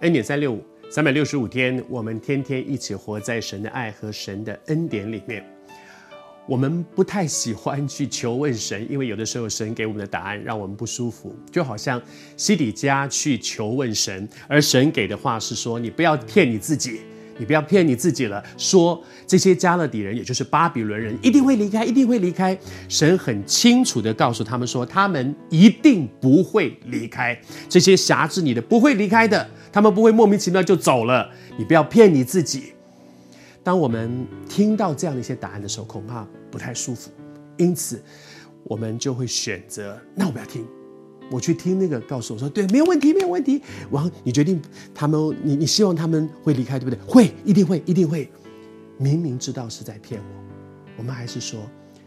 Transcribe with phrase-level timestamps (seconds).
[0.00, 5.42] 恩典三六五，三百六十五天，我们天天一起活在神的爱和神的恩典里面。
[6.46, 12.00] 我们不太喜欢去求问神，因为有的时候神给我们的答案让我们不舒服，就好像
[12.36, 17.00] 西底家去求问神，而神给的话是说：“你不要骗你自己。”
[17.38, 22.58] 你不要骗你自己了，说这些迦勒底人，也就是巴比伦人，一定会离开，一定会离开。
[22.88, 27.38] 神很清楚地告诉他们说，他们一定不会离开。
[27.68, 31.30] 这些挟制你的不会离开的，他们不会莫名其妙就走了。
[31.58, 32.72] 你不要骗你自己。
[33.62, 37.10] 当我们听到这样的一些答案的时候，恐怕不太舒服，
[37.56, 38.02] 因此
[38.62, 40.64] 我们就会选择，那我不要听。
[41.30, 43.60] 我去听那个，告诉我说，对，没有问题，没有问题。
[43.90, 44.60] 王，你决定
[44.94, 46.98] 他们，你你希望他们会离开，对不对？
[47.06, 48.30] 会，一定会，一定会。
[48.98, 50.26] 明明知道是在骗我，
[50.98, 51.60] 我们还是说，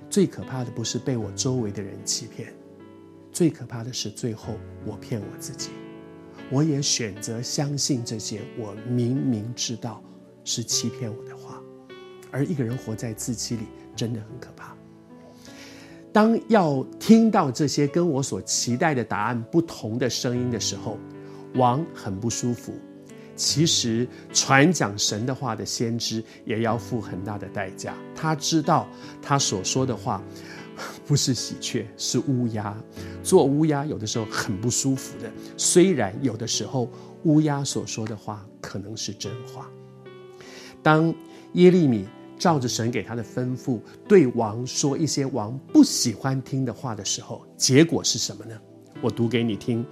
[0.09, 2.53] 最可怕的不是被我周围的人欺骗，
[3.31, 5.69] 最可怕的是最后我骗我自己。
[6.49, 10.01] 我也选择相信这些我明明知道
[10.43, 11.61] 是欺骗我的话，
[12.31, 13.63] 而一个人活在自欺里，
[13.95, 14.75] 真的很可怕。
[16.11, 20.97] 当要听到这些跟我所期待的答案不同的声音的时候，
[21.55, 22.73] 王很不舒服。
[23.35, 27.95] 其实传讲神的话的先知也要付很大的代价。
[28.15, 28.87] 他知道
[29.21, 30.21] 他所说的话
[31.05, 32.75] 不是喜鹊，是乌鸦。
[33.23, 35.31] 做乌鸦有的时候很不舒服的。
[35.55, 36.89] 虽然有的时候
[37.23, 39.69] 乌鸦所说的话可能是真话。
[40.81, 41.13] 当
[41.53, 42.05] 耶利米。
[42.39, 48.55] 照着神给他的吩咐，对王说一些王不喜欢听的话的时候，结果是什么呢？
[49.01, 49.85] 我读给你听。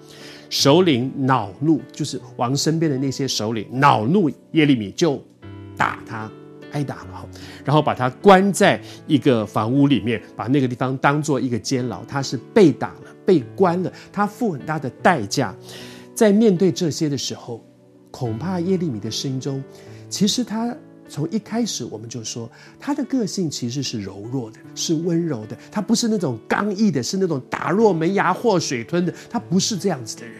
[0.49, 5.21] 首领恼怒，就是王身边的那些首领恼怒耶利米，就
[5.75, 6.31] 打他，
[6.71, 7.29] 挨打了，
[7.65, 12.05] 然后把他关在一个房屋里面，把那个地方当做一个监牢。
[12.05, 15.53] 他是被打了，被关了，他付很大的代价。
[16.15, 17.61] 在面对这些的时候，
[18.09, 19.61] 恐怕耶利米的心中，
[20.09, 20.73] 其实他。
[21.09, 25.57] 从一开始我们就说，他的个性其实是柔弱的，是温柔的。
[25.71, 29.13] 他不是那种刚毅的，是那种打落门牙、祸水吞的。
[29.29, 30.35] 他不是这样子的人。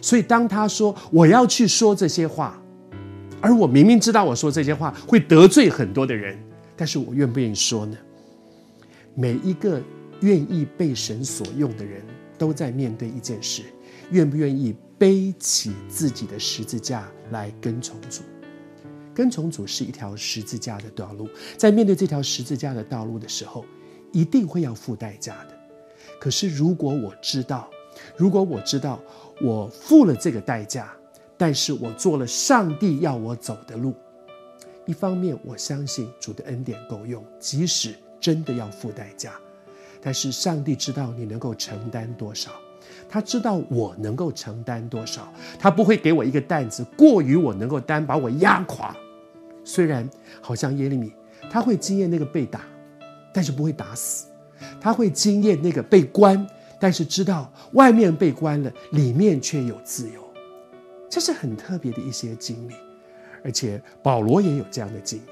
[0.00, 2.62] 所以当他说我要去说这些话，
[3.40, 6.38] 而我明明知道我说这些话会得罪很多的人，
[6.76, 7.96] 但是我愿不愿意说呢？
[9.14, 9.82] 每一个
[10.20, 12.02] 愿意被神所用的人
[12.36, 13.62] 都在面对一件事：
[14.10, 18.22] 愿不愿意背起自己的十字架来跟从主？
[19.18, 23.64] 跟从主是一条十字架的道路，在面对这条十字架的道路的时候，
[24.12, 25.58] 一定会要付代价的。
[26.20, 27.68] 可是如果我知道，
[28.16, 29.00] 如果我知道
[29.40, 30.92] 我付了这个代价，
[31.36, 33.92] 但是我做了上帝要我走的路，
[34.86, 39.32] 一方面我相信主的恩典够用，即使真的要付代价，
[40.00, 42.52] 但是上帝知道你能够承担多少。
[43.08, 48.94] 他知道我能够承担多少，他不会给我一个担子过于我能够担，把我压垮。
[49.68, 50.08] 虽然
[50.40, 51.12] 好像耶利米，
[51.50, 52.62] 他会经验那个被打，
[53.34, 54.26] 但是不会打死；
[54.80, 56.46] 他会经验那个被关，
[56.80, 60.26] 但是知道外面被关了，里面却有自由。
[61.10, 62.72] 这是很特别的一些经历，
[63.44, 65.24] 而且保罗也有这样的经历。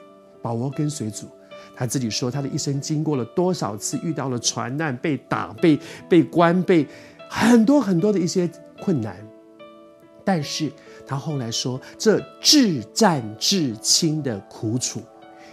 [0.42, 1.28] 保罗跟随主，
[1.74, 5.80] 他自己说他的一生经过了多少次遇到了船难、被打、被
[6.10, 6.86] 被关、被
[7.30, 8.46] 很多很多的一些
[8.82, 9.16] 困难，
[10.22, 10.70] 但是。
[11.06, 15.00] 他后来说：“这至战至轻的苦楚，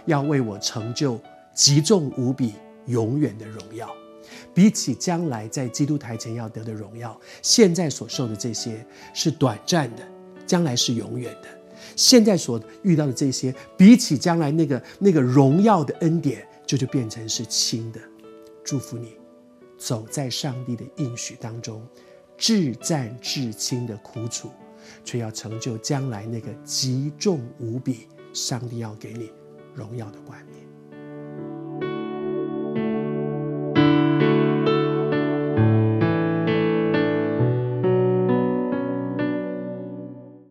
[0.04, 1.18] 要为我成就
[1.54, 2.54] 极重无比、
[2.86, 3.88] 永远的荣耀。
[4.52, 10.02] 比起将来在基督台前要得的荣耀，现在所受的这些是短暂的，
[10.44, 11.48] 将来是永远的。
[11.94, 18.00] 现在所遇到的这些，比起将来那个那个荣耀的恩典，就就变成是轻的。
[18.64, 19.16] 祝福你，
[19.78, 21.86] 走在上帝的应许当中，
[22.36, 24.50] 至战至轻的苦楚。”
[25.04, 29.30] 却要成就将来那个极重无比，上帝要给你
[29.74, 30.53] 荣耀的冠冕。